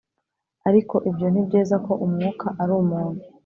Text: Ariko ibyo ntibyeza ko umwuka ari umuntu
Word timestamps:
Ariko 0.69 0.95
ibyo 1.09 1.27
ntibyeza 1.29 1.75
ko 1.85 1.93
umwuka 2.05 2.47
ari 2.61 2.71
umuntu 2.81 3.21